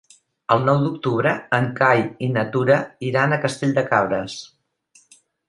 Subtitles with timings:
[0.53, 2.79] El nou d'octubre en Cai i na Tura
[3.11, 4.41] iran a Castell de Cabres.